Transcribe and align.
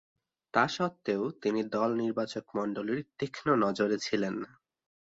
তাসত্ত্বেও 0.53 1.23
তিনি 1.41 1.61
দল 1.75 1.89
নির্বাচকমণ্ডলীর 2.01 3.01
তীক্ষ্ণ 3.19 3.47
নজরে 3.63 3.97
ছিলেন। 3.99 4.35